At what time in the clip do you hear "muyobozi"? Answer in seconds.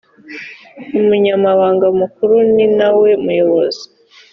3.23-3.83